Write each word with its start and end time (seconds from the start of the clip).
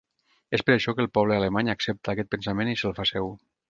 És 0.57 0.63
per 0.69 0.73
això 0.77 0.95
que 0.95 1.05
el 1.07 1.11
poble 1.19 1.39
alemany 1.43 1.71
accepta 1.77 2.17
aquest 2.17 2.35
pensament 2.35 2.77
i 2.77 2.79
se’l 2.85 3.01
fa 3.03 3.11
seu. 3.17 3.35